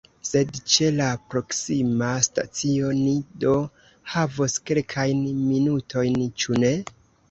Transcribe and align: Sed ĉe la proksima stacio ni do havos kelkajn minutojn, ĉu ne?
Sed 0.27 0.55
ĉe 0.75 0.87
la 0.95 1.09
proksima 1.33 2.09
stacio 2.29 2.95
ni 3.03 3.15
do 3.45 3.55
havos 4.17 4.61
kelkajn 4.71 5.27
minutojn, 5.55 6.23
ĉu 6.45 6.65
ne? 6.67 6.79